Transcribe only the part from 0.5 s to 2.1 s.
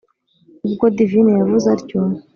ubwo divine yavuze atyo,